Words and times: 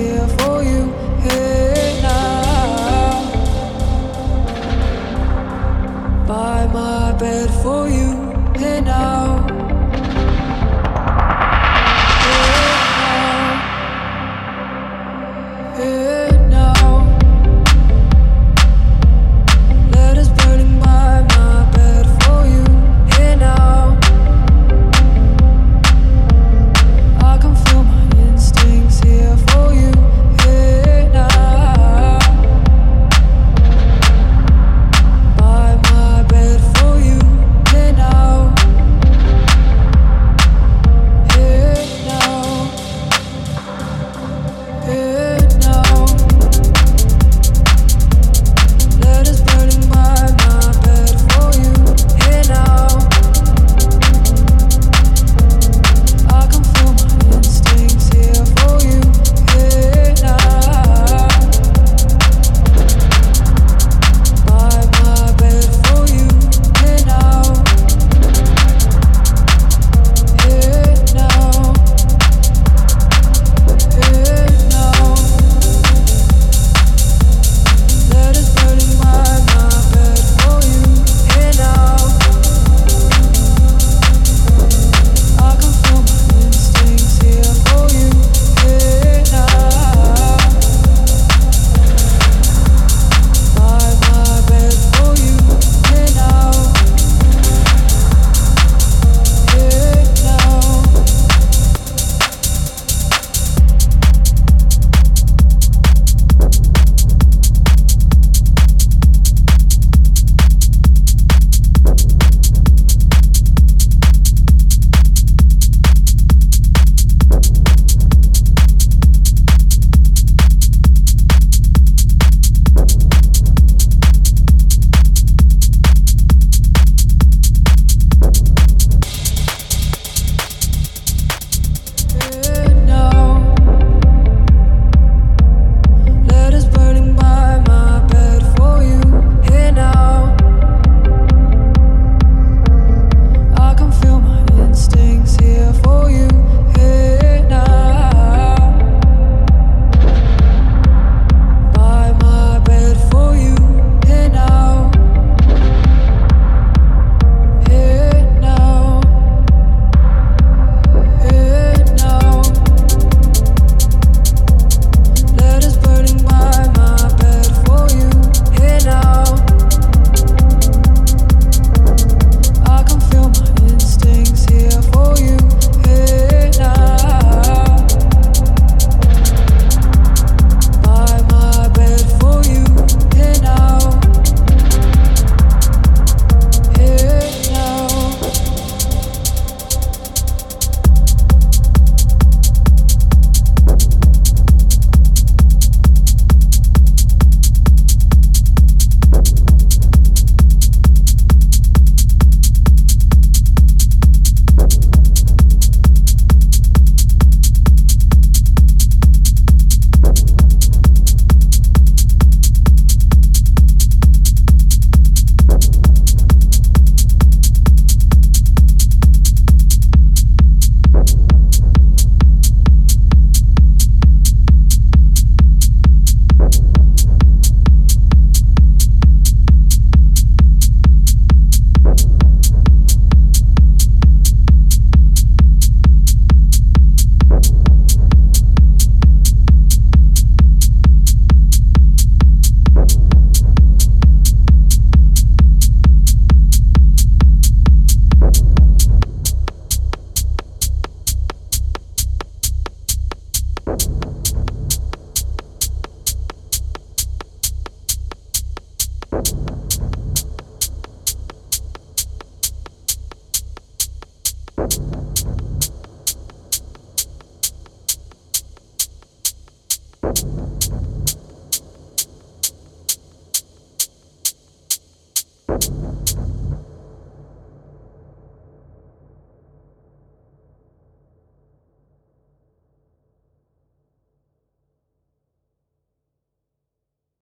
by 0.00 0.28
for 0.38 0.49